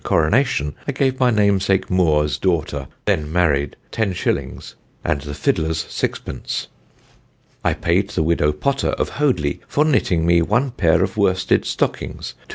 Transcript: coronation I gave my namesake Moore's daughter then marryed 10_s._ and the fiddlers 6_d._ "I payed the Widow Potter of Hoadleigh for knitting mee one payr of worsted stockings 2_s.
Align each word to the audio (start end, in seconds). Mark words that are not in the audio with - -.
coronation 0.03 0.73
I 0.87 0.93
gave 0.93 1.19
my 1.19 1.29
namesake 1.29 1.91
Moore's 1.91 2.39
daughter 2.39 2.87
then 3.05 3.31
marryed 3.31 3.75
10_s._ 3.91 4.73
and 5.03 5.21
the 5.21 5.35
fiddlers 5.35 5.83
6_d._ 5.83 6.65
"I 7.63 7.75
payed 7.75 8.09
the 8.09 8.23
Widow 8.23 8.51
Potter 8.51 8.93
of 8.93 9.09
Hoadleigh 9.09 9.59
for 9.67 9.85
knitting 9.85 10.25
mee 10.25 10.41
one 10.41 10.71
payr 10.71 11.03
of 11.03 11.17
worsted 11.17 11.65
stockings 11.65 12.33
2_s. 12.47 12.49